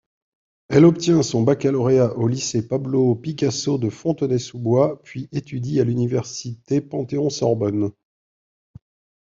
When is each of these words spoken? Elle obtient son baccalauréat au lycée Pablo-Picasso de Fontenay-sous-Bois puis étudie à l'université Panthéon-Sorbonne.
Elle 0.69 0.85
obtient 0.85 1.21
son 1.21 1.43
baccalauréat 1.43 2.15
au 2.17 2.27
lycée 2.27 2.67
Pablo-Picasso 2.67 3.77
de 3.77 3.91
Fontenay-sous-Bois 3.91 4.99
puis 5.03 5.29
étudie 5.31 5.79
à 5.79 5.83
l'université 5.83 6.81
Panthéon-Sorbonne. 6.81 7.91